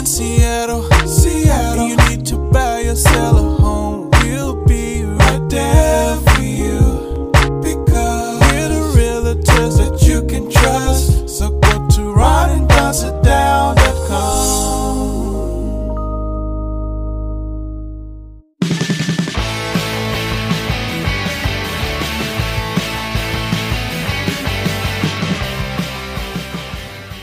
[0.00, 2.94] in Seattle, Seattle, you need to buy or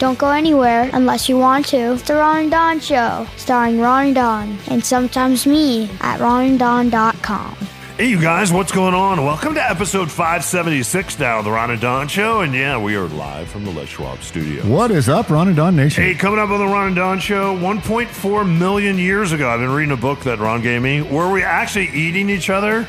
[0.07, 1.91] Don't go anywhere unless you want to.
[1.91, 7.57] It's the Ron and Don Show, starring Ron and Don, and sometimes me at ronanddon.com.
[7.97, 9.25] Hey, you guys, what's going on?
[9.25, 12.39] Welcome to episode 576 now of the Ron and Don Show.
[12.39, 14.63] And yeah, we are live from the Les Schwab studio.
[14.65, 16.05] What is up, Ron and Don Nation?
[16.05, 19.71] Hey, coming up on the Ron and Don Show, 1.4 million years ago, I've been
[19.71, 21.01] reading a book that Ron gave me.
[21.01, 22.87] Were we actually eating each other?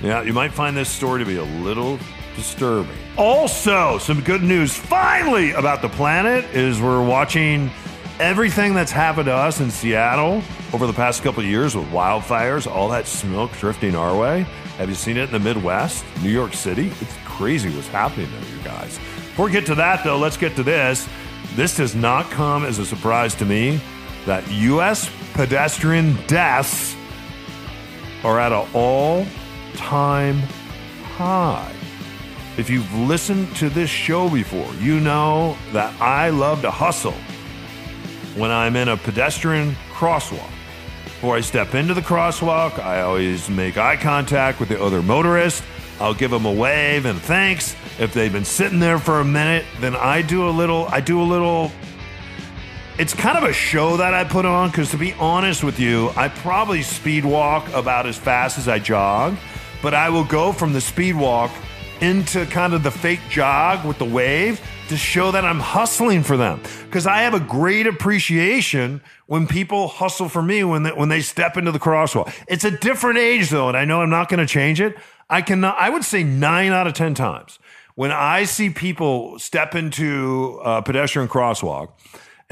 [0.00, 1.98] Yeah, you might find this story to be a little
[2.40, 2.96] disturbing.
[3.18, 7.70] Also, some good news finally about the planet is we're watching
[8.18, 10.42] everything that's happened to us in Seattle
[10.72, 14.42] over the past couple of years with wildfires, all that smoke drifting our way.
[14.78, 16.88] Have you seen it in the Midwest, New York City?
[17.00, 18.96] It's crazy what's happening there, you guys.
[18.96, 21.06] Before we get to that, though, let's get to this.
[21.54, 23.80] This does not come as a surprise to me
[24.24, 25.10] that U.S.
[25.34, 26.96] pedestrian deaths
[28.24, 29.26] are at an all
[29.74, 30.38] time
[31.16, 31.79] high.
[32.60, 37.14] If you've listened to this show before, you know that I love to hustle
[38.36, 40.50] when I'm in a pedestrian crosswalk.
[41.04, 45.64] Before I step into the crosswalk, I always make eye contact with the other motorist.
[46.00, 47.74] I'll give them a wave and thanks.
[47.98, 51.22] If they've been sitting there for a minute, then I do a little, I do
[51.22, 51.72] a little
[52.98, 56.10] it's kind of a show that I put on because, to be honest with you,
[56.14, 59.38] I probably speed walk about as fast as I jog,
[59.80, 61.50] but I will go from the speed walk
[62.00, 66.36] into kind of the fake jog with the wave to show that I'm hustling for
[66.36, 71.08] them because I have a great appreciation when people hustle for me when they, when
[71.08, 72.34] they step into the crosswalk.
[72.48, 74.96] It's a different age though, and I know I'm not going to change it.
[75.28, 75.76] I cannot.
[75.78, 77.58] I would say nine out of ten times
[77.94, 81.90] when I see people step into a pedestrian crosswalk.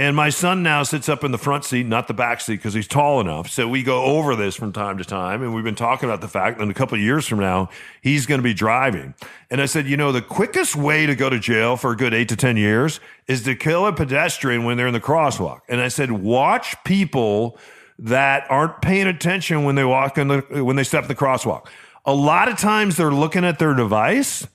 [0.00, 2.72] And my son now sits up in the front seat, not the back seat, because
[2.72, 3.50] he's tall enough.
[3.50, 5.42] So we go over this from time to time.
[5.42, 7.68] And we've been talking about the fact that in a couple of years from now,
[8.00, 9.14] he's going to be driving.
[9.50, 12.14] And I said, you know, the quickest way to go to jail for a good
[12.14, 15.62] eight to 10 years is to kill a pedestrian when they're in the crosswalk.
[15.68, 17.58] And I said, watch people
[17.98, 21.66] that aren't paying attention when they walk in the, when they step in the crosswalk.
[22.04, 24.46] A lot of times they're looking at their device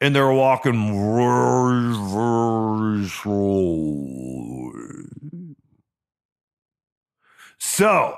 [0.00, 4.72] and they're walking very, very slow.
[7.58, 8.16] So,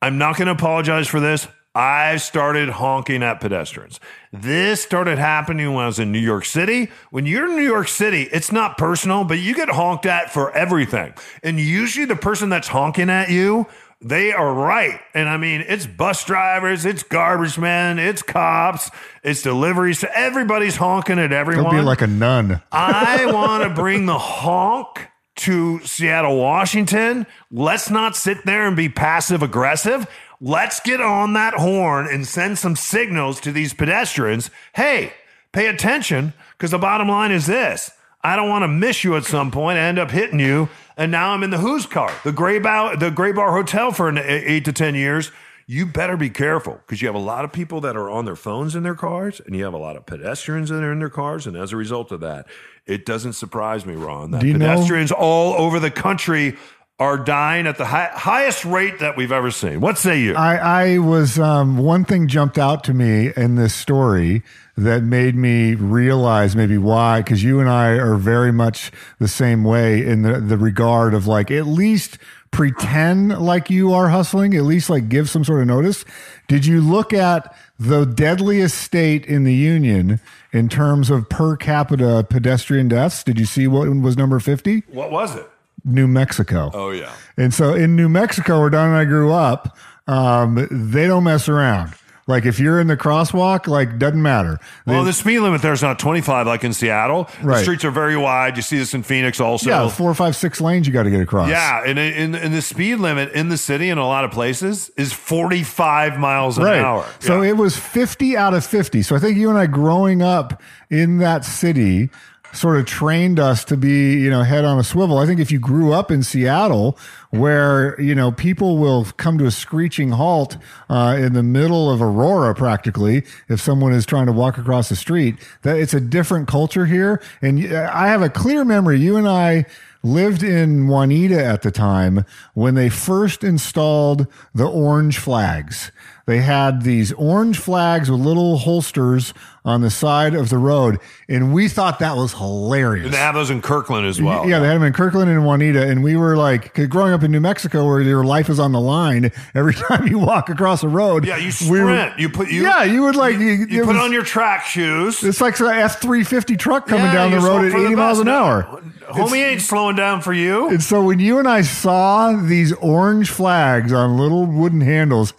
[0.00, 1.48] I'm not going to apologize for this.
[1.76, 3.98] I started honking at pedestrians.
[4.32, 6.88] This started happening when I was in New York City.
[7.10, 10.52] When you're in New York City, it's not personal, but you get honked at for
[10.52, 11.14] everything.
[11.42, 13.66] And usually the person that's honking at you
[14.04, 15.00] they are right.
[15.14, 18.90] And I mean, it's bus drivers, it's garbage men, it's cops,
[19.22, 20.04] it's deliveries.
[20.14, 21.64] Everybody's honking at everyone.
[21.64, 22.62] Don't be like a nun.
[22.72, 27.26] I want to bring the honk to Seattle, Washington.
[27.50, 30.06] Let's not sit there and be passive aggressive.
[30.38, 34.50] Let's get on that horn and send some signals to these pedestrians.
[34.74, 35.14] Hey,
[35.52, 37.90] pay attention because the bottom line is this.
[38.22, 41.10] I don't want to miss you at some point, I end up hitting you, and
[41.10, 44.64] now I'm in the hoosegow, the Gray Bar, the Gray Bar Hotel for an eight
[44.66, 45.30] to ten years.
[45.66, 48.36] You better be careful because you have a lot of people that are on their
[48.36, 51.08] phones in their cars, and you have a lot of pedestrians that are in their
[51.08, 52.46] cars, and as a result of that,
[52.84, 56.56] it doesn't surprise me, Ron, that Do you know- pedestrians all over the country
[56.98, 59.80] are dying at the hi- highest rate that we've ever seen.
[59.80, 60.34] What say you?
[60.34, 60.56] I,
[60.94, 64.42] I was um, one thing jumped out to me in this story
[64.76, 69.64] that made me realize maybe why because you and I are very much the same
[69.64, 72.18] way in the the regard of like at least
[72.50, 76.04] pretend like you are hustling at least like give some sort of notice
[76.48, 80.20] did you look at the deadliest state in the union
[80.52, 85.10] in terms of per capita pedestrian deaths did you see what was number 50 what
[85.10, 85.48] was it?
[85.84, 87.12] New Mexico Oh yeah.
[87.36, 89.76] and so in New Mexico, where Don and I grew up,
[90.06, 91.92] um, they don't mess around.
[92.26, 94.58] Like if you're in the crosswalk, like doesn't matter.
[94.86, 97.28] Well, They- the speed limit there's not 25 like in Seattle.
[97.42, 97.58] Right.
[97.58, 98.56] The streets are very wide.
[98.56, 99.68] You see this in Phoenix also.
[99.68, 101.50] yeah, four, five, six lanes you got to get across.
[101.50, 104.90] Yeah, and, and, and the speed limit in the city in a lot of places
[104.96, 106.80] is 45 miles an Right.
[106.80, 107.04] hour.
[107.18, 107.50] So Yeah.
[107.50, 109.02] it was 50 out of 50.
[109.02, 112.08] So I think you and I growing up in that city
[112.54, 115.18] sort of trained us to be, you know, head on a swivel.
[115.18, 116.96] I think if you grew up in Seattle
[117.30, 120.56] where you know people will come to a screeching halt
[120.88, 124.96] uh, in the middle of Aurora, practically, if someone is trying to walk across the
[124.96, 125.36] street.
[125.62, 129.00] That it's a different culture here, and I have a clear memory.
[129.00, 129.66] You and I
[130.04, 135.90] lived in Juanita at the time when they first installed the orange flags.
[136.26, 139.34] They had these orange flags with little holsters
[139.66, 140.98] on the side of the road,
[141.28, 143.04] and we thought that was hilarious.
[143.06, 144.48] And they have those in Kirkland as well.
[144.48, 147.22] Yeah, they had them in Kirkland and Juanita, and we were like 'cause growing up
[147.22, 150.82] in New Mexico, where your life is on the line every time you walk across
[150.82, 151.26] a road.
[151.26, 152.18] Yeah, you we were- sprint.
[152.18, 152.62] you put you.
[152.62, 155.22] yeah, you would like you, You it put was- on your track shoes.
[155.22, 158.18] It's like an F three fifty truck coming Yeah, down the road at eighty miles
[158.18, 158.80] an hour.
[159.10, 160.70] Homie ain't slowing down for you.
[160.70, 165.34] And so when you and I saw these orange flags on little wooden handles,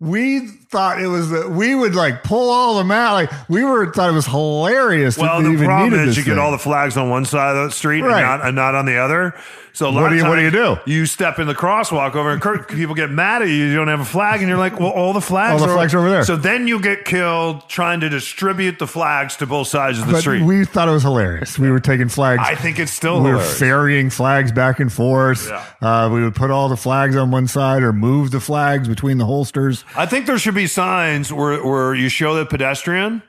[0.00, 3.14] we thought it was that we would like pull all them out.
[3.14, 5.16] Like we were thought it was hilarious.
[5.16, 8.02] Well, the problem is you get all the flags on one side of the street
[8.02, 8.18] Right.
[8.18, 9.34] and, not, and not on the other.
[9.74, 10.76] So What do you- what do you do?
[10.86, 13.54] You step in the crosswalk over, and people get mad at you.
[13.66, 15.76] You don't have a flag, and you're like, "Well, all the flags, All the are
[15.76, 16.24] flags are over there.
[16.24, 20.14] So then you get killed trying to distribute the flags to both sides of the
[20.14, 20.42] but street.
[20.42, 21.60] we thought it was hilarious.
[21.60, 22.42] We were taking flags.
[22.44, 25.48] I think it's still we were ferrying flags back and forth.
[25.48, 25.62] Yeah.
[26.06, 29.18] Uh, we would put all the flags on one side or move the flags between
[29.18, 29.84] the holsters.
[29.96, 33.22] I think there should be signs where, where you show the pedestrian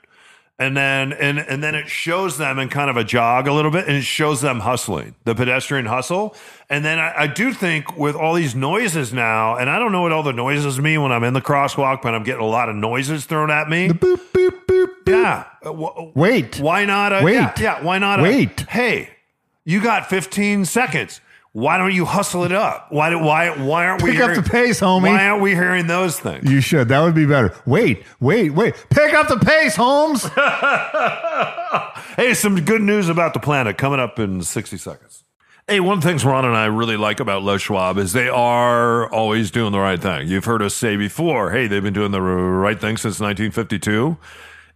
[0.60, 3.72] and then and and then it shows them in kind of a jog a little
[3.72, 6.36] bit and it shows them hustling, the pedestrian hustle.
[6.70, 10.02] And then I, I do think with all these noises now, and I don't know
[10.02, 12.68] what all the noises mean when I'm in the crosswalk, but I'm getting a lot
[12.68, 13.88] of noises thrown at me.
[13.88, 14.66] Boop boop boop.
[14.68, 14.90] boop.
[15.08, 15.46] yeah.
[15.66, 16.60] Uh, Wait.
[16.60, 17.14] Why not?
[17.14, 17.36] A, Wait.
[17.36, 18.20] Yeah, yeah, why not?
[18.20, 18.62] A, Wait.
[18.62, 19.10] Hey,
[19.64, 21.22] you got 15 seconds.
[21.52, 22.88] Why don't you hustle it up?
[22.92, 23.10] Why?
[23.10, 23.50] do- Why?
[23.50, 24.12] Why aren't we?
[24.12, 25.04] Pick up the pace, homie.
[25.10, 26.50] Why aren't we hearing those things?
[26.50, 26.90] You should.
[26.90, 27.54] That would be better.
[27.66, 28.76] Wait, wait, wait.
[28.92, 30.28] Pick up the pace, Holmes.
[32.16, 35.24] Hey, some good news about the planet coming up in 60 seconds.
[35.68, 38.28] Hey, one of the things Ron and I really like about Les Schwab is they
[38.28, 40.28] are always doing the right thing.
[40.28, 44.18] You've heard us say before, hey, they've been doing the right thing since 1952.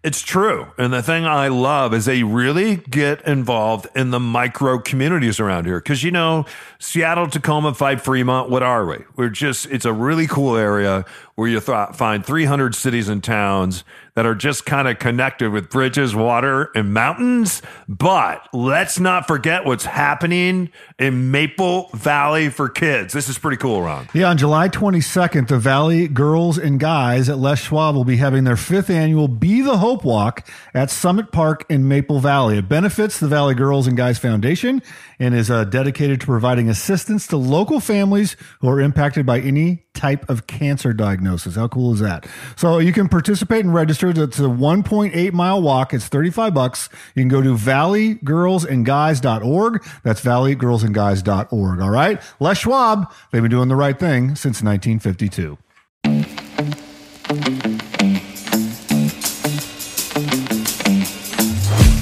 [0.04, 0.68] It's true.
[0.78, 5.66] And the thing I love is they really get involved in the micro communities around
[5.66, 5.80] here.
[5.80, 6.46] Cause you know,
[6.78, 8.98] Seattle, Tacoma, Five Fremont, what are we?
[9.16, 13.83] We're just, it's a really cool area where you th- find 300 cities and towns
[14.15, 17.63] that are just kind of connected with bridges, water, and mountains.
[17.89, 20.69] But let's not forget what's happening
[21.00, 23.12] in Maple Valley for kids.
[23.13, 24.07] This is pretty cool, Ron.
[24.13, 28.44] Yeah, on July 22nd, the Valley Girls and Guys at Les Schwab will be having
[28.44, 32.59] their fifth annual Be the Hope Walk at Summit Park in Maple Valley.
[32.59, 34.83] It benefits the Valley Girls and Guys Foundation
[35.18, 39.85] and is uh, dedicated to providing assistance to local families who are impacted by any
[39.95, 41.23] type of cancer diagnosis.
[41.25, 42.25] How cool is that?
[42.56, 44.10] So you can participate and register.
[44.10, 45.94] It's a 1.8 mile walk.
[45.94, 46.88] It's 35 bucks.
[47.16, 49.86] You can go to valleygirlsandguys.org.
[50.04, 51.81] That's valleygirlsandguys.org.
[51.81, 52.22] All right.
[52.40, 55.58] Les Schwab, they've been doing the right thing since 1952.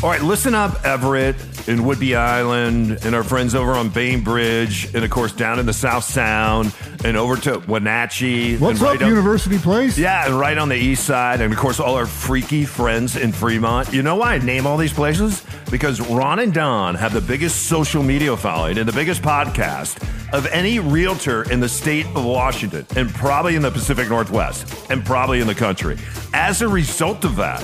[0.03, 1.35] All right, listen up, Everett
[1.67, 5.73] and Whidbey Island, and our friends over on Bainbridge, and of course down in the
[5.73, 6.73] South Sound,
[7.03, 8.57] and over to Wenatchee.
[8.57, 9.97] What's and up, up- University Place?
[9.97, 13.31] Yeah, and right on the east side, and of course all our freaky friends in
[13.31, 13.93] Fremont.
[13.93, 15.43] You know why I name all these places?
[15.69, 20.01] Because Ron and Don have the biggest social media following and the biggest podcast
[20.33, 25.03] of any realtor in the state of Washington, and probably in the Pacific Northwest, and
[25.05, 25.97] probably in the country.
[26.33, 27.61] As a result of that,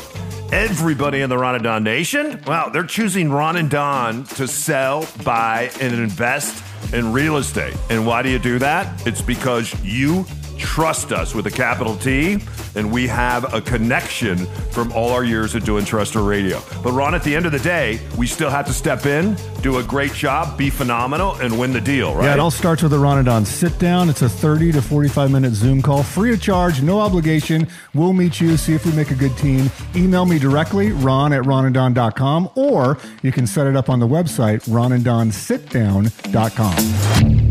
[0.51, 5.05] Everybody in the Ron and Don Nation, well, they're choosing Ron and Don to sell,
[5.25, 7.75] buy, and invest in real estate.
[7.89, 9.05] And why do you do that?
[9.05, 10.25] It's because you
[10.57, 12.37] trust us with a capital T,
[12.77, 16.61] and we have a connection from all our years of doing terrestrial Radio.
[16.83, 19.79] But Ron, at the end of the day, we still have to step in, do
[19.79, 22.23] a great job, be phenomenal, and win the deal, right?
[22.25, 24.09] Yeah, it all starts with a Ronadon sit down.
[24.09, 27.67] It's a 30 to 45 minute Zoom call, free of charge, no obligation.
[27.93, 29.69] We'll meet you, see if we make a good team.
[29.95, 34.67] Email me directly, ron at ronandon.com, or you can set it up on the website,
[34.69, 37.47] ronandonsitdown.com.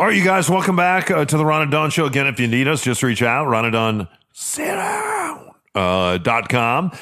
[0.00, 2.06] All right, you guys, welcome back uh, to the Ron and Don Show.
[2.06, 3.48] Again, if you need us, just reach out,
[4.38, 6.92] ronandonsitdown, uh, dot com.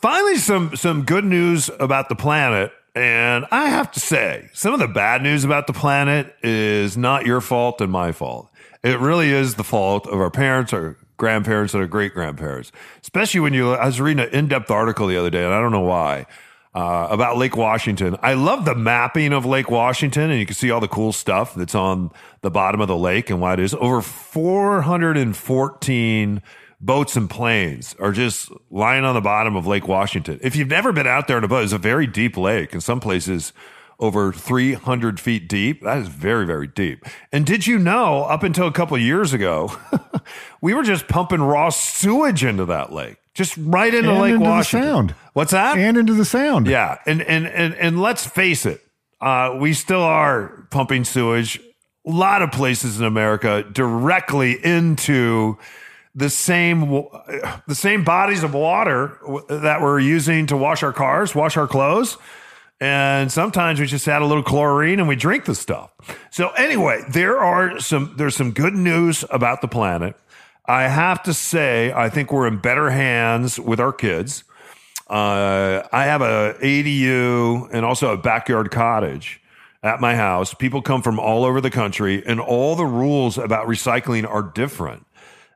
[0.00, 2.72] Finally, some, some good news about the planet.
[2.94, 7.24] And I have to say, some of the bad news about the planet is not
[7.24, 8.50] your fault and my fault.
[8.82, 12.70] It really is the fault of our parents, our grandparents, and our great grandparents.
[13.00, 15.60] Especially when you, I was reading an in depth article the other day, and I
[15.60, 16.26] don't know why
[16.74, 18.18] uh, about Lake Washington.
[18.22, 21.54] I love the mapping of Lake Washington, and you can see all the cool stuff
[21.54, 22.10] that's on
[22.42, 23.72] the bottom of the lake and why it is.
[23.72, 26.42] Over 414
[26.82, 30.38] boats and planes are just lying on the bottom of Lake Washington.
[30.42, 32.74] If you've never been out there in a boat, it's a very deep lake.
[32.74, 33.52] In some places,
[34.00, 35.82] over 300 feet deep.
[35.82, 37.04] That is very, very deep.
[37.30, 39.70] And did you know, up until a couple of years ago,
[40.60, 44.44] we were just pumping raw sewage into that lake, just right into And Lake into
[44.48, 44.88] Washington.
[44.90, 45.14] sound.
[45.34, 45.78] What's that?
[45.78, 46.66] and into the sound.
[46.66, 48.80] Yeah, and and and and let's face it,
[49.20, 51.60] uh, we still are pumping sewage.
[52.04, 55.56] A lot of places in America directly into
[56.14, 56.80] the same
[57.66, 62.18] the same bodies of water that we're using to wash our cars, wash our clothes.
[62.80, 65.92] And sometimes we just add a little chlorine and we drink the stuff.
[66.30, 70.16] So anyway, there are some there's some good news about the planet.
[70.66, 74.44] I have to say, I think we're in better hands with our kids.
[75.08, 79.40] Uh, I have a ADU and also a backyard cottage
[79.82, 80.54] at my house.
[80.54, 85.04] People come from all over the country, and all the rules about recycling are different.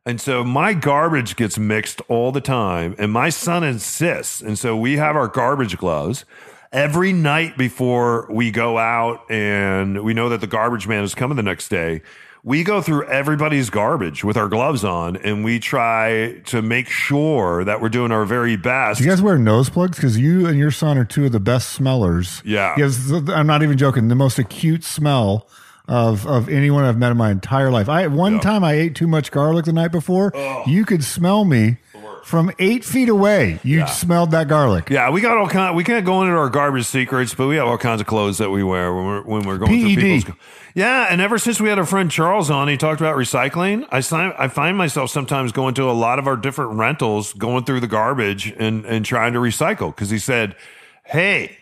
[0.07, 4.41] And so my garbage gets mixed all the time, and my son insists.
[4.41, 6.25] And so we have our garbage gloves
[6.73, 11.37] every night before we go out, and we know that the garbage man is coming
[11.37, 12.03] the next day.
[12.45, 17.65] We go through everybody's garbage with our gloves on, and we try to make sure
[17.65, 18.99] that we're doing our very best.
[18.99, 19.97] Do you guys wear nose plugs?
[19.97, 22.43] Because you and your son are two of the best smellers.
[22.45, 22.77] Yeah.
[22.79, 24.07] Yes, I'm not even joking.
[24.07, 25.49] The most acute smell
[25.89, 27.89] of of anyone I've met in my entire life.
[27.89, 28.41] I one Yeah.
[28.41, 30.33] time I ate too much garlic the night before.
[30.35, 30.63] Oh.
[30.67, 31.77] You could smell me
[32.25, 33.61] from eight feet away.
[33.63, 34.91] You smelled that garlic.
[34.91, 35.77] Yeah, we got all kind.
[35.77, 38.51] We can't go into our garbage secrets, but we have all kinds of clothes that
[38.51, 40.01] we wear when we're when we're going through PED.
[40.25, 40.37] people's.
[40.75, 43.87] Yeah, and ever since we had our friend Charles on, he talked about recycling.
[43.93, 43.99] I
[44.39, 47.87] I find myself sometimes going to a lot of our different rentals, going through the
[47.87, 50.57] garbage and and trying to recycle because he said,
[51.05, 51.57] "Hey,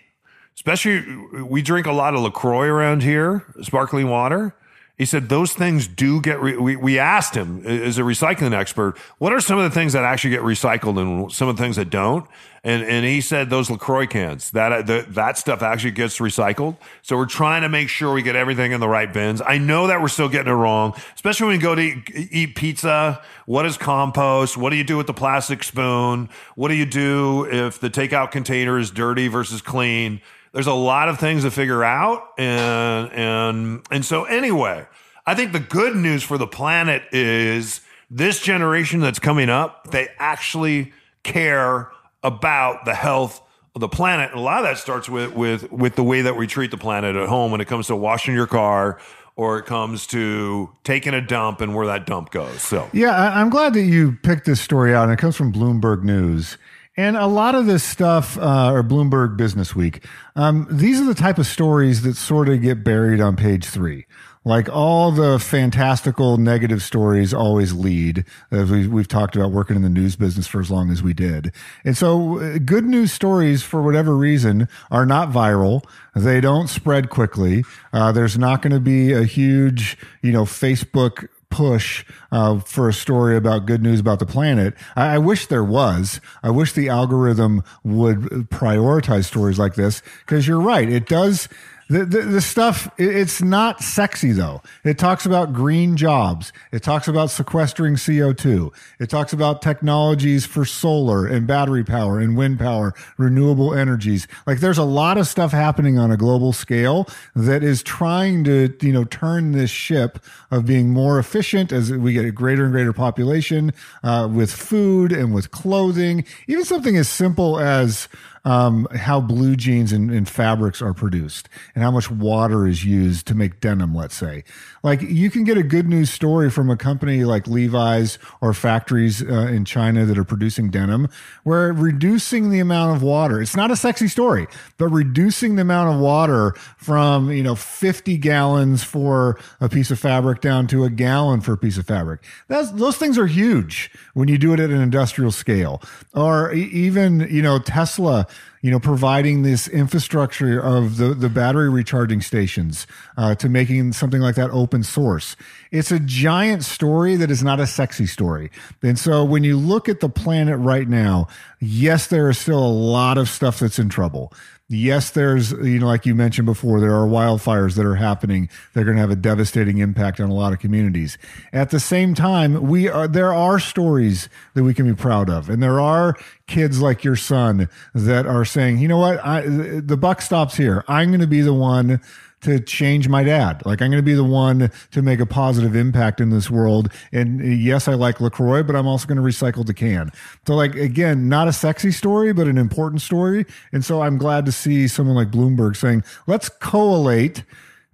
[0.55, 1.05] especially
[1.43, 4.55] we drink a lot of LaCroix around here, sparkling water."
[4.97, 6.41] He said those things do get.
[6.41, 9.93] Re- we we asked him as a recycling expert, what are some of the things
[9.93, 12.29] that actually get recycled and some of the things that don't?
[12.63, 16.77] And and he said those LaCroix cans that uh, the, that stuff actually gets recycled.
[17.03, 19.43] So we're trying to make sure we get everything in the right bins.
[19.45, 22.55] I know that we're still getting it wrong, especially when we go to eat, eat
[22.55, 23.21] pizza.
[23.47, 24.57] What is compost?
[24.57, 26.29] What do you do with the plastic spoon?
[26.55, 30.21] What do you do if the takeout container is dirty versus clean?
[30.55, 34.87] There's a lot of things to figure out and and and so anyway
[35.27, 37.81] i think the good news for the planet is
[38.11, 40.93] this generation that's coming up they actually
[41.25, 41.91] care
[42.23, 43.43] about the health
[43.75, 46.37] of the planet and a lot of that starts with with with the way that
[46.37, 48.99] we treat the planet at home when it comes to washing your car
[49.37, 53.51] or it comes to taking a dump and where that dump goes so Yeah, I'm
[53.51, 56.57] glad that you picked this story out, and it comes from Bloomberg News.
[56.97, 61.15] And a lot of this stuff, uh, or Bloomberg Business Week, um, these are the
[61.15, 64.07] type of stories that sort of get buried on page three.
[64.47, 69.83] Like all the fantastical negative stories always lead, as we, we've talked about working in
[69.83, 71.51] the news business for as long as we did.
[71.83, 75.83] And so uh, good news stories, for whatever reason, are not viral.
[76.15, 77.65] They don't spread quickly.
[77.93, 82.93] Uh, there's not going to be a huge, you know, Facebook push uh, for a
[82.93, 84.75] story about good news about the planet.
[84.97, 86.21] I, I wish there was.
[86.43, 90.89] I wish the algorithm would prioritize stories like this because you're right.
[90.89, 91.49] It does.
[91.89, 94.63] The, the, the stuff, it's not sexy though.
[94.85, 96.53] It talks about green jobs.
[96.73, 98.73] It talks about sequestering CO2.
[98.99, 104.27] It talks about technologies for solar and battery power and wind power, renewable energies.
[104.47, 108.75] Like there's a lot of stuff happening on a global scale that is trying to,
[108.81, 110.19] you know, turn this ship
[110.51, 113.73] of being more efficient as we get a greater and greater population
[114.03, 116.25] uh, with food and with clothing.
[116.47, 118.09] Even something as simple as
[118.45, 123.27] um, how blue jeans and, and fabrics are produced and how much water is used
[123.27, 124.45] to make denim, let's say.
[124.83, 129.23] Like you can get a good news story from a company like Levi's or factories
[129.23, 131.09] uh, in China that are producing denim
[131.45, 134.47] where reducing the amount of water, it's not a sexy story,
[134.77, 139.99] but reducing the amount of water from, you know, 50 gallons for a piece of
[139.99, 142.23] fabric down to a gallon for a piece of fabric.
[142.49, 145.81] That's, those things are huge when you do it at an industrial scale
[146.13, 148.27] or even, you know, Tesla
[148.65, 152.87] you know, providing this infrastructure of the, the battery recharging stations
[153.19, 155.37] uh, to making something like that open source.
[155.71, 158.51] It's a giant story that is not a sexy story.
[158.83, 161.29] And so when you look at the planet right now,
[161.61, 164.33] yes, there is still a lot of stuff that's in trouble.
[164.71, 168.49] Yes, there's, you know, like you mentioned before, there are wildfires that are happening.
[168.73, 171.19] They're going to have a devastating impact on a lot of communities.
[171.53, 175.51] At the same time, we are, there are stories that we can be proud of.
[175.51, 176.17] And there are
[176.47, 179.23] kids like your son that are saying, you know what?
[179.23, 180.83] I, the buck stops here.
[180.89, 182.01] I'm going to be the one
[182.45, 183.63] to change my dad.
[183.67, 186.91] Like I'm going to be the one to make a positive impact in this world.
[187.13, 190.11] And yes, I like LaCroix, but I'm also going to recycle the can.
[190.47, 193.47] So like, again, not a sexy story, but an important story.
[193.73, 197.45] And so I'm glad to see someone like Bloomberg saying, let's collate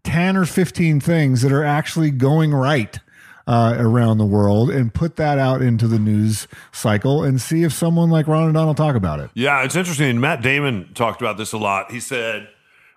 [0.04, 2.98] 10 or 15 things that are actually going right
[3.46, 7.72] uh, around the world and put that out into the news cycle and see if
[7.72, 9.30] someone like Ron and Don will talk about it.
[9.34, 10.20] Yeah, it's interesting.
[10.20, 11.90] Matt Damon talked about this a lot.
[11.90, 12.48] He said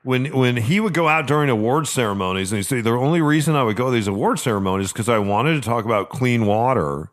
[0.03, 3.55] when when he would go out during award ceremonies, and he said the only reason
[3.55, 7.10] I would go to these award ceremonies because I wanted to talk about clean water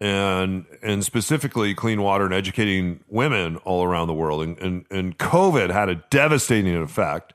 [0.00, 4.42] and and specifically clean water and educating women all around the world.
[4.42, 7.34] And and, and COVID had a devastating effect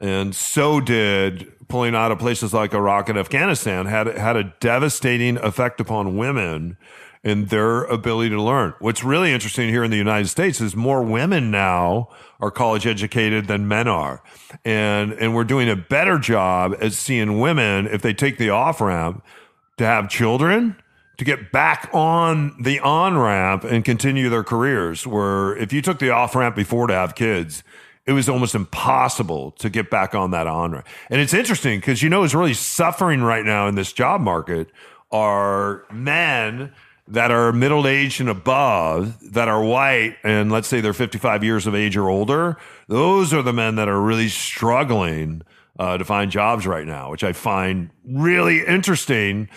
[0.00, 5.36] and so did pulling out of places like Iraq and Afghanistan had had a devastating
[5.38, 6.76] effect upon women
[7.22, 8.74] and their ability to learn.
[8.78, 12.08] What's really interesting here in the United States is more women now
[12.40, 14.22] are college educated than men are.
[14.64, 18.80] And and we're doing a better job at seeing women if they take the off
[18.80, 19.24] ramp
[19.76, 20.76] to have children
[21.18, 25.98] to get back on the on ramp and continue their careers where if you took
[25.98, 27.62] the off ramp before to have kids
[28.06, 30.86] it was almost impossible to get back on that on ramp.
[31.10, 34.68] And it's interesting because you know who's really suffering right now in this job market
[35.12, 36.72] are men
[37.10, 41.66] that are middle aged and above that are white and let's say they're 55 years
[41.66, 42.56] of age or older.
[42.88, 45.42] Those are the men that are really struggling
[45.78, 49.48] uh, to find jobs right now, which I find really interesting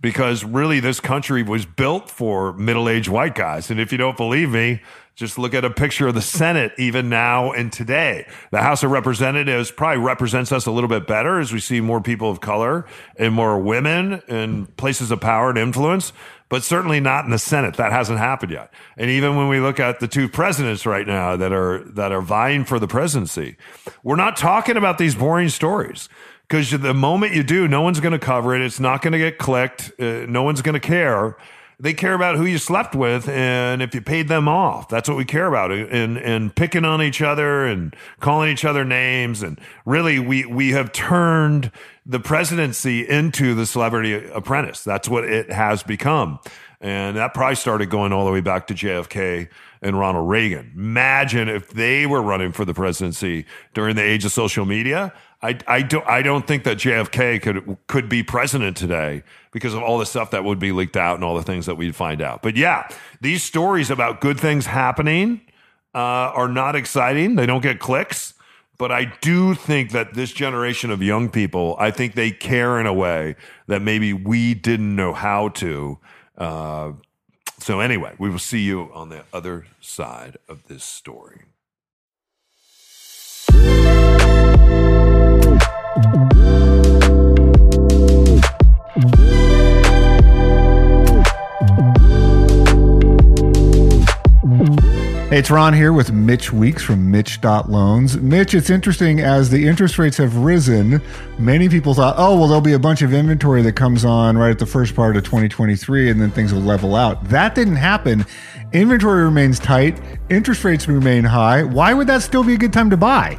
[0.00, 3.70] because really this country was built for middle aged white guys.
[3.70, 4.80] And if you don't believe me,
[5.14, 8.26] just look at a picture of the Senate, even now and today.
[8.50, 12.00] The House of Representatives probably represents us a little bit better as we see more
[12.00, 16.12] people of color and more women in places of power and influence,
[16.52, 17.78] but certainly not in the Senate.
[17.78, 18.70] That hasn't happened yet.
[18.98, 22.20] And even when we look at the two presidents right now that are, that are
[22.20, 23.56] vying for the presidency,
[24.02, 26.10] we're not talking about these boring stories
[26.46, 28.60] because the moment you do, no one's going to cover it.
[28.60, 29.92] It's not going to get clicked.
[29.98, 31.38] Uh, no one's going to care
[31.82, 34.88] they care about who you slept with and if you paid them off.
[34.88, 35.72] That's what we care about.
[35.72, 39.42] Uh, and and picking on each other and calling each other names.
[39.42, 41.72] And really we we have turned
[42.06, 44.84] the presidency into the celebrity apprentice.
[44.84, 46.38] That's what it has become.
[46.80, 49.48] And that probably started going all the way back to JFK
[49.82, 50.72] and Ronald Reagan.
[50.76, 55.12] Imagine if they were running for the presidency during the age of social media.
[55.42, 59.82] I, I don't I don't think that JFK could could be president today because of
[59.82, 62.22] all the stuff that would be leaked out and all the things that we'd find
[62.22, 62.42] out.
[62.42, 62.88] But yeah,
[63.20, 65.40] these stories about good things happening
[65.94, 67.34] uh, are not exciting.
[67.34, 68.34] They don't get clicks.
[68.78, 72.86] But I do think that this generation of young people, I think they care in
[72.86, 73.36] a way
[73.68, 75.98] that maybe we didn't know how to.
[76.36, 76.92] Uh,
[77.58, 81.42] so anyway, we will see you on the other side of this story.
[88.92, 88.98] Hey,
[95.38, 98.18] it's Ron here with Mitch Weeks from Mitch.loans.
[98.18, 101.00] Mitch, it's interesting as the interest rates have risen,
[101.38, 104.50] many people thought, oh, well, there'll be a bunch of inventory that comes on right
[104.50, 107.24] at the first part of 2023 and then things will level out.
[107.30, 108.26] That didn't happen.
[108.74, 111.62] Inventory remains tight, interest rates remain high.
[111.62, 113.38] Why would that still be a good time to buy?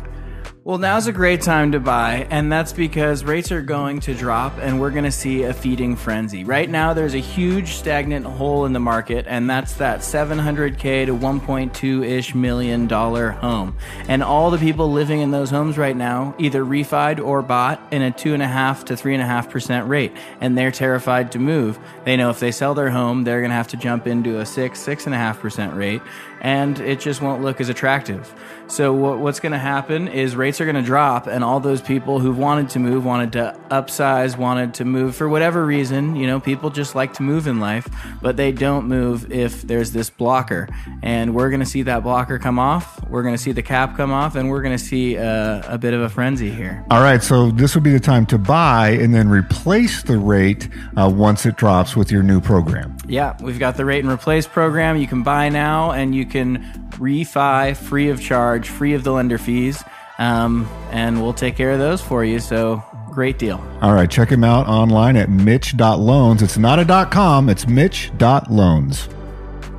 [0.66, 4.58] Well, now's a great time to buy, and that's because rates are going to drop
[4.60, 6.46] and we're going to see a feeding frenzy.
[6.46, 11.14] Right now, there's a huge stagnant hole in the market, and that's that 700K to
[11.14, 13.76] 1.2 ish million dollar home.
[14.08, 18.02] And all the people living in those homes right now either refied or bought in
[18.02, 21.78] a 2.5 to 3.5% rate, and they're terrified to move.
[22.06, 24.46] They know if they sell their home, they're going to have to jump into a
[24.46, 26.02] 6, 6.5% rate,
[26.44, 28.34] and it just won't look as attractive.
[28.68, 31.82] So what, what's going to happen is rates are going to drop, and all those
[31.82, 36.16] people who wanted to move, wanted to upsize, wanted to move for whatever reason.
[36.16, 37.88] You know, people just like to move in life,
[38.22, 40.68] but they don't move if there's this blocker.
[41.02, 43.03] And we're going to see that blocker come off.
[43.14, 45.78] We're going to see the cap come off, and we're going to see a, a
[45.78, 46.84] bit of a frenzy here.
[46.90, 50.68] All right, so this would be the time to buy and then replace the rate
[50.98, 52.98] uh, once it drops with your new program.
[53.08, 54.98] Yeah, we've got the rate and replace program.
[54.98, 59.38] You can buy now, and you can refi free of charge, free of the lender
[59.38, 59.84] fees,
[60.18, 62.40] um, and we'll take care of those for you.
[62.40, 63.64] So great deal.
[63.84, 66.42] All right, check him out online at mitch.loans.
[66.42, 69.08] It's not a dot com, it's mitch.loans.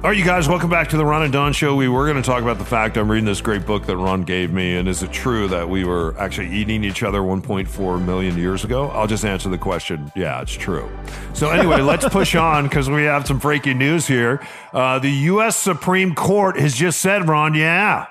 [0.04, 1.74] All right, you guys, welcome back to the Ron and Don Show.
[1.76, 4.22] We were going to talk about the fact I'm reading this great book that Ron
[4.22, 8.36] gave me, and is it true that we were actually eating each other 1.4 million
[8.36, 8.90] years ago?
[8.90, 10.12] I'll just answer the question.
[10.14, 10.90] Yeah, it's true.
[11.32, 14.46] So anyway, let's push on because we have some breaking news here.
[14.74, 15.56] Uh, the U.S.
[15.56, 18.04] Supreme Court has just said, Ron, yeah,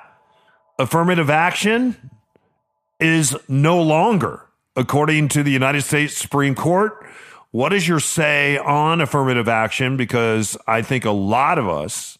[0.80, 2.10] affirmative action
[3.00, 7.06] is no longer according to the United States Supreme Court,
[7.54, 9.96] what is your say on affirmative action?
[9.96, 12.18] Because I think a lot of us,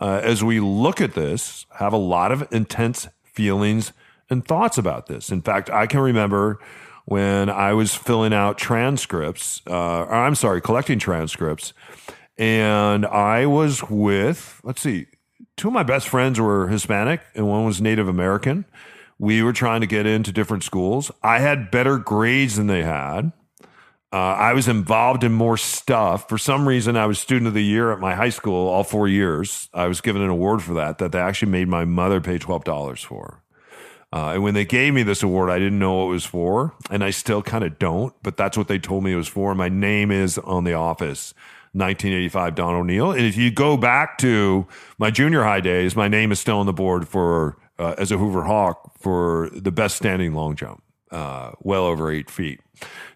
[0.00, 3.92] uh, as we look at this, have a lot of intense feelings
[4.30, 5.32] and thoughts about this.
[5.32, 6.60] In fact, I can remember
[7.06, 11.72] when I was filling out transcripts, uh, or I'm sorry, collecting transcripts,
[12.38, 15.08] and I was with, let's see,
[15.56, 18.64] two of my best friends were Hispanic and one was Native American.
[19.18, 21.10] We were trying to get into different schools.
[21.20, 23.32] I had better grades than they had.
[24.12, 26.28] Uh, I was involved in more stuff.
[26.28, 29.08] For some reason, I was student of the year at my high school all four
[29.08, 29.70] years.
[29.72, 32.64] I was given an award for that that they actually made my mother pay twelve
[32.64, 33.42] dollars for.
[34.12, 36.74] Uh, and when they gave me this award, I didn't know what it was for,
[36.90, 38.12] and I still kind of don't.
[38.22, 39.54] But that's what they told me it was for.
[39.54, 41.32] My name is on the office,
[41.72, 43.12] 1985 Don O'Neill.
[43.12, 44.66] And if you go back to
[44.98, 48.18] my junior high days, my name is still on the board for uh, as a
[48.18, 52.60] Hoover Hawk for the best standing long jump, uh, well over eight feet.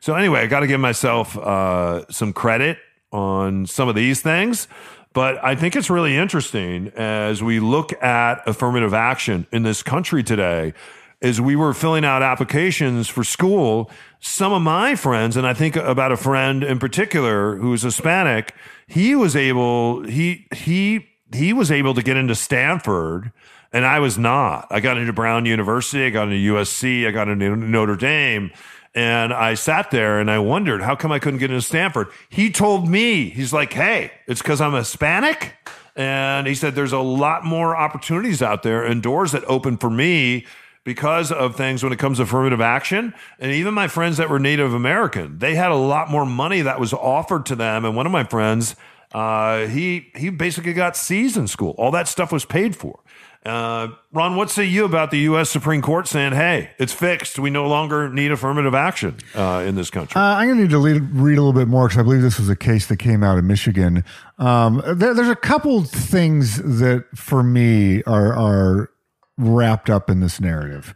[0.00, 2.78] So anyway, I got to give myself uh, some credit
[3.12, 4.68] on some of these things.
[5.12, 10.22] But I think it's really interesting as we look at affirmative action in this country
[10.22, 10.74] today.
[11.22, 15.74] As we were filling out applications for school, some of my friends, and I think
[15.74, 18.52] about a friend in particular who is Hispanic,
[18.86, 23.32] he was able he he he was able to get into Stanford
[23.76, 24.68] and I was not.
[24.70, 28.50] I got into Brown University, I got into USC, I got into Notre Dame.
[28.94, 32.08] And I sat there and I wondered, how come I couldn't get into Stanford?
[32.30, 35.52] He told me, he's like, hey, it's because I'm Hispanic.
[35.94, 39.90] And he said, there's a lot more opportunities out there and doors that open for
[39.90, 40.46] me
[40.84, 43.12] because of things when it comes to affirmative action.
[43.38, 46.80] And even my friends that were Native American, they had a lot more money that
[46.80, 47.84] was offered to them.
[47.84, 48.74] And one of my friends,
[49.12, 51.74] uh, he he basically got in school.
[51.78, 53.00] All that stuff was paid for.
[53.46, 55.48] Uh, Ron, what say you about the U.S.
[55.48, 57.38] Supreme Court saying, "Hey, it's fixed.
[57.38, 60.20] We no longer need affirmative action uh, in this country"?
[60.20, 62.22] Uh, I'm going to need to lead, read a little bit more because I believe
[62.22, 64.02] this was a case that came out of Michigan.
[64.38, 68.90] Um, there, there's a couple things that, for me, are are
[69.38, 70.92] wrapped up in this narrative.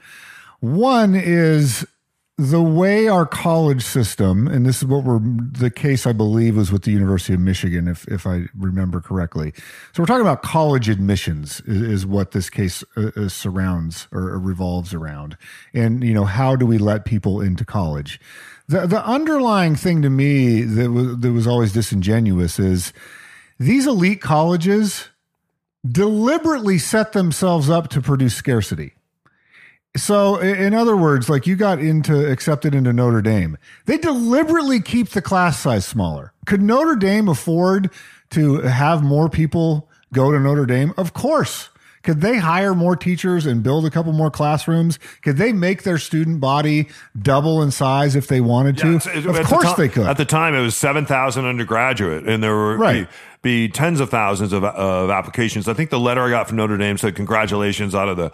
[0.59, 1.87] One is
[2.41, 6.73] the way our college system, and this is what we're the case I believe was
[6.73, 9.53] with the University of Michigan, if if I remember correctly.
[9.93, 14.39] So we're talking about college admissions is, is what this case uh, uh, surrounds or
[14.39, 15.37] revolves around,
[15.75, 18.19] and you know how do we let people into college?
[18.69, 22.95] The the underlying thing to me that was that was always disingenuous is
[23.59, 25.11] these elite colleges
[25.87, 28.95] deliberately set themselves up to produce scarcity.
[29.97, 35.11] So, in other words, like you got into accepted into Notre Dame, they deliberately keep
[35.11, 36.33] the class size smaller.
[36.47, 37.91] Could Notre Dame afford
[38.31, 40.93] to have more people go to Notre Dame?
[40.97, 41.71] Of course.
[42.03, 44.99] Could they hire more teachers and build a couple more classrooms?
[45.23, 46.89] Could they make their student body
[47.21, 48.93] double in size if they wanted to?
[48.93, 50.07] Yeah, of course the they could.
[50.07, 53.07] At the time, it was 7,000 undergraduate, and there were Right.
[53.43, 55.69] be, be tens of thousands of, of applications.
[55.69, 58.33] I think the letter I got from Notre Dame said, congratulations out of the,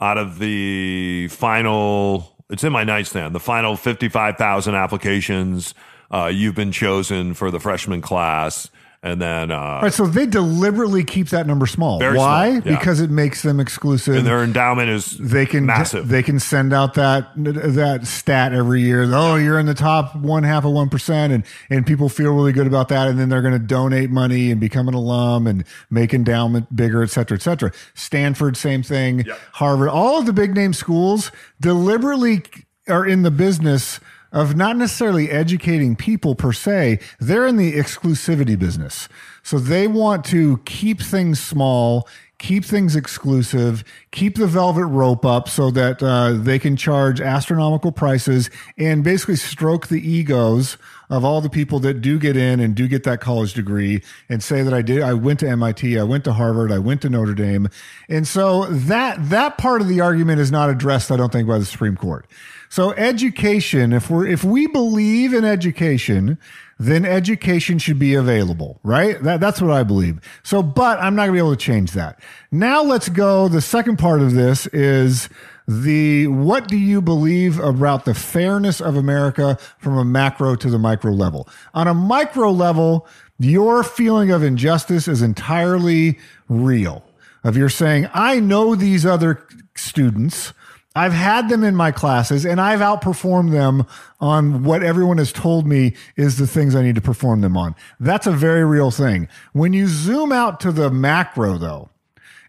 [0.00, 5.74] out of the final, it's in my nightstand, the final 55,000 applications,
[6.10, 8.70] uh, you've been chosen for the freshman class.
[9.06, 12.00] And then, uh, All right, so they deliberately keep that number small.
[12.00, 12.14] Why?
[12.14, 12.60] small, yeah.
[12.76, 14.16] Because it makes them exclusive.
[14.16, 16.08] and their endowment is they can massive.
[16.08, 19.04] They can send out that that stat every year.
[19.14, 22.52] Oh, you're in the top one half of one percent, and and people feel really
[22.52, 25.64] good about that, and then they're going to donate money and become an alum and
[25.88, 27.70] make endowment bigger, et cetera, et cetera.
[27.94, 29.24] Stanford, same thing.
[29.52, 32.42] Harvard, all of the big name schools deliberately
[32.88, 34.00] are in the business
[34.32, 37.00] of not necessarily educating people per se.
[37.18, 39.08] They're in the exclusivity business.
[39.42, 42.08] So they want to keep things small,
[42.38, 47.92] keep things exclusive, keep the velvet rope up so that uh, they can charge astronomical
[47.92, 50.76] prices and basically stroke the egos
[51.08, 54.42] of all the people that do get in and do get that college degree and
[54.42, 57.08] say that I did I went to MIT, I went to Harvard, I went to
[57.08, 57.68] Notre Dame.
[58.08, 61.58] And so that that part of the argument is not addressed I don't think by
[61.58, 62.26] the Supreme Court.
[62.68, 66.38] So education, if we're if we believe in education,
[66.78, 69.22] then education should be available, right?
[69.22, 70.20] That, that's what I believe.
[70.42, 72.20] So, but I'm not gonna be able to change that.
[72.50, 73.48] Now let's go.
[73.48, 75.28] The second part of this is
[75.66, 80.78] the what do you believe about the fairness of America from a macro to the
[80.78, 81.48] micro level?
[81.74, 83.06] On a micro level,
[83.38, 87.04] your feeling of injustice is entirely real.
[87.42, 90.52] Of you're saying, I know these other students.
[90.96, 93.86] I've had them in my classes and I've outperformed them
[94.18, 97.76] on what everyone has told me is the things I need to perform them on.
[98.00, 99.28] That's a very real thing.
[99.52, 101.90] When you zoom out to the macro though,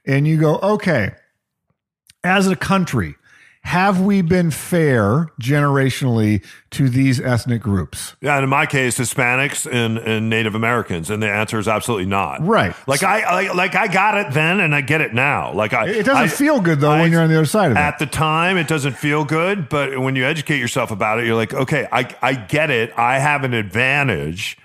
[0.05, 1.11] and you go, okay,
[2.23, 3.15] as a country,
[3.67, 8.15] have we been fair generationally to these ethnic groups?
[8.21, 12.05] Yeah, and in my case, Hispanics and, and Native Americans, and the answer is absolutely
[12.05, 12.41] not.
[12.45, 12.73] Right.
[12.87, 15.51] Like I like, like I got it then, and I get it now.
[15.53, 17.71] Like I, It doesn't I- feel good though I- when you're on the other side
[17.71, 17.79] of it.
[17.81, 21.35] At the time, it doesn't feel good, but when you educate yourself about it, you're
[21.35, 22.93] like, okay, I I get it.
[22.97, 24.57] I have an advantage.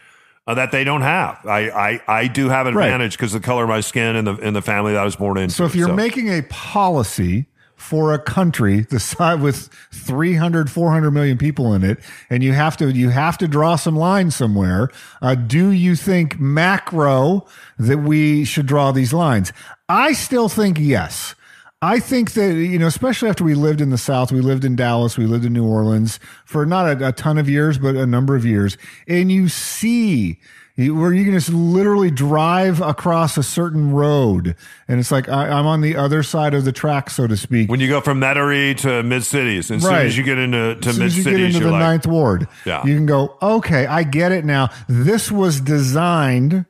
[0.45, 1.39] Uh, that they don't have.
[1.47, 2.87] I I, I do have an Right.
[2.87, 5.15] advantage because the color of my skin and the in the family that I was
[5.15, 5.55] born into.
[5.55, 7.47] So if you're making a policy
[7.83, 11.99] for a country the size with 300 400 million people in it
[12.31, 14.89] and you have to you have to draw some lines somewhere
[15.21, 17.45] uh, do you think macro
[17.79, 19.53] that we should draw these lines
[19.89, 21.35] i still think yes
[21.85, 24.77] I think that, you know, especially after we lived in the South, we lived in
[24.77, 28.07] Dallas, we lived in New Orleans for not a, a ton of years, but a
[28.07, 28.79] number of years.
[29.09, 30.39] And you see
[30.77, 34.57] where you can just literally drive across a certain road.
[34.89, 37.71] And it's like, I, I'm on the other side of the track, so to speak.
[37.71, 40.77] when you go from Metairie to mid cities, and as soon as you get into
[40.77, 42.85] to as soon mid as you get into the like, ninth ward, Yeah.
[42.87, 44.71] you can go, okay, I get it now.
[44.89, 46.65] This was designed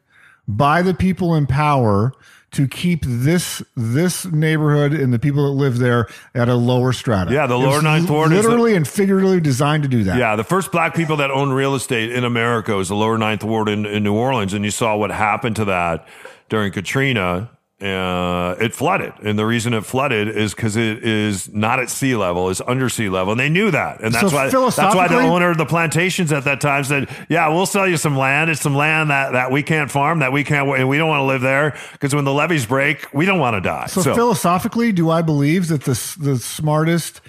[0.48, 2.12] by the people in power
[2.52, 7.32] to keep this this neighborhood and the people that live there at a lower strata.
[7.32, 10.18] Yeah, the lower ninth ward the- literally and figuratively designed to do that.
[10.18, 13.42] Yeah, the first black people that owned real estate in America was the lower ninth
[13.42, 16.06] ward in, in New Orleans, and you saw what happened to that
[16.48, 17.50] during Katrina.
[17.82, 22.14] Uh, it flooded, and the reason it flooded is because it is not at sea
[22.14, 25.08] level; it's under sea level, and they knew that, and that's So why that's why
[25.08, 28.50] the owner of the plantations at that time said, "Yeah, we'll sell you some land.
[28.50, 31.22] It's some land that, that we can't farm, that we can't, and we don't want
[31.22, 34.92] to live there because when the levees break, we don't want to die." So, philosophically,
[34.92, 37.20] do I believe that the the smartest,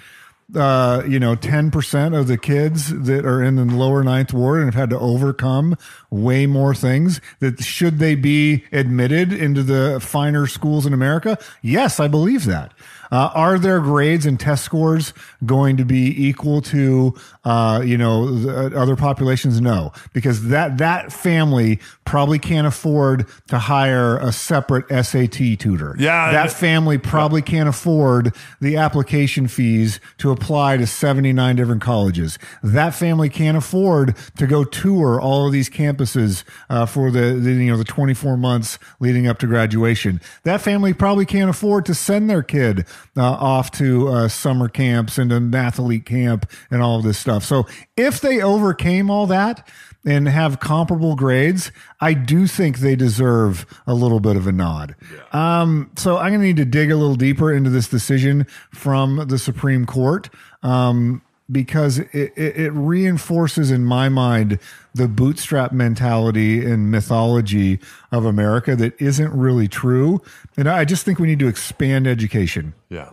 [0.54, 4.60] uh, you know, ten percent of the kids that are in the lower ninth ward
[4.60, 5.76] and have had to overcome
[6.10, 11.38] way more things that should they be admitted into the finer schools in America?
[11.62, 12.72] Yes, I believe that.
[13.14, 15.14] Uh, are their grades and test scores
[15.46, 19.60] going to be equal to, uh, you know, the other populations?
[19.60, 25.94] No, because that that family probably can't afford to hire a separate SAT tutor.
[25.96, 32.36] Yeah, that family probably can't afford the application fees to apply to 79 different colleges.
[32.64, 37.52] That family can't afford to go tour all of these campuses uh, for the, the
[37.52, 40.20] you know the 24 months leading up to graduation.
[40.42, 42.84] That family probably can't afford to send their kid
[43.16, 47.44] uh, off to uh, summer camps and an athlete camp and all of this stuff.
[47.44, 49.68] So if they overcame all that
[50.04, 54.94] and have comparable grades, I do think they deserve a little bit of a nod.
[55.32, 59.28] Um, so I'm going to need to dig a little deeper into this decision from
[59.28, 60.28] the Supreme Court.
[60.62, 64.58] Um, because it, it, it reinforces in my mind
[64.94, 67.78] the bootstrap mentality and mythology
[68.10, 70.22] of America that isn't really true.
[70.56, 72.74] And I just think we need to expand education.
[72.88, 73.10] Yeah.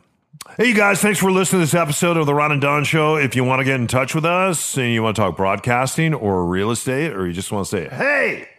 [0.58, 3.16] Hey, you guys, thanks for listening to this episode of the Ron and Don Show.
[3.16, 6.14] If you want to get in touch with us and you want to talk broadcasting
[6.14, 8.50] or real estate, or you just want to say, hey,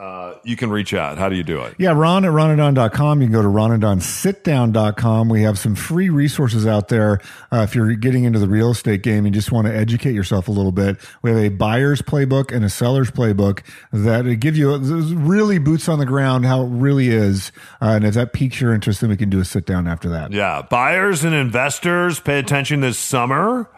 [0.00, 1.18] uh, you can reach out.
[1.18, 1.74] How do you do it?
[1.78, 3.20] Yeah, Ron at ronadon.com.
[3.20, 5.28] You can go to ronadonsitdown.com.
[5.28, 7.20] We have some free resources out there
[7.52, 10.48] uh, if you're getting into the real estate game and just want to educate yourself
[10.48, 10.96] a little bit.
[11.20, 15.98] We have a buyer's playbook and a seller's playbook that give you really boots on
[15.98, 17.52] the ground how it really is.
[17.82, 20.08] Uh, and if that piques your interest, then we can do a sit down after
[20.08, 20.32] that.
[20.32, 20.62] Yeah.
[20.62, 23.68] Buyers and investors, pay attention this summer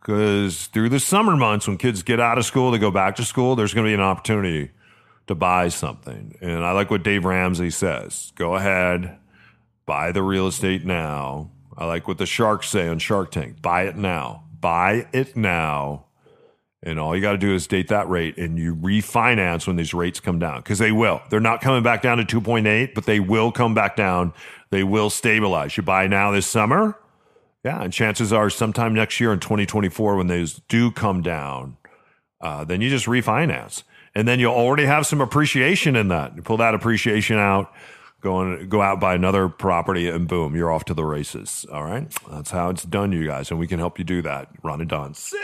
[0.00, 3.24] because through the summer months, when kids get out of school, they go back to
[3.24, 4.70] school, there's going to be an opportunity
[5.30, 6.36] to buy something.
[6.40, 9.16] And I like what Dave Ramsey says go ahead,
[9.86, 11.50] buy the real estate now.
[11.76, 14.44] I like what the sharks say on Shark Tank buy it now.
[14.60, 16.06] Buy it now.
[16.82, 19.94] And all you got to do is date that rate and you refinance when these
[19.94, 21.22] rates come down because they will.
[21.30, 24.32] They're not coming back down to 2.8, but they will come back down.
[24.70, 25.76] They will stabilize.
[25.76, 26.98] You buy now this summer.
[27.64, 27.82] Yeah.
[27.82, 31.76] And chances are sometime next year in 2024, when those do come down,
[32.40, 33.82] uh, then you just refinance.
[34.14, 36.34] And then you'll already have some appreciation in that.
[36.36, 37.72] You pull that appreciation out,
[38.20, 41.64] go and go out buy another property, and boom, you're off to the races.
[41.72, 42.12] All right.
[42.30, 43.50] That's how it's done, you guys.
[43.50, 44.48] And we can help you do that.
[44.62, 45.14] Ron and Don.
[45.14, 45.40] Sit.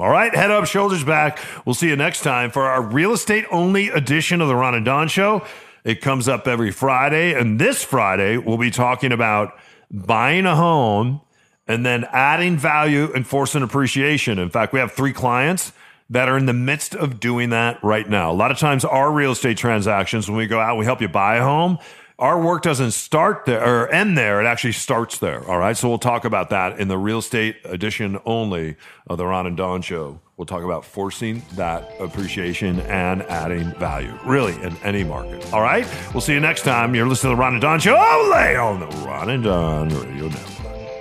[0.00, 0.34] All right.
[0.34, 1.38] Head up, shoulders back.
[1.64, 4.84] We'll see you next time for our real estate only edition of the Ron and
[4.84, 5.46] Don Show.
[5.84, 7.32] It comes up every Friday.
[7.32, 9.54] And this Friday, we'll be talking about
[9.90, 11.22] buying a home
[11.66, 14.38] and then adding value and forcing appreciation.
[14.38, 15.72] In fact, we have three clients
[16.10, 18.30] that are in the midst of doing that right now.
[18.30, 21.08] A lot of times, our real estate transactions, when we go out, we help you
[21.08, 21.78] buy a home.
[22.18, 24.40] Our work doesn't start there or end there.
[24.42, 25.48] It actually starts there.
[25.48, 25.76] All right.
[25.76, 28.74] So we'll talk about that in the real estate edition only
[29.06, 30.18] of the Ron and Don show.
[30.36, 35.52] We'll talk about forcing that appreciation and adding value, really, in any market.
[35.52, 35.86] All right.
[36.12, 36.94] We'll see you next time.
[36.94, 40.28] You're listening to the Ron and Don show only on the Ron and Don Radio
[40.28, 40.67] Network.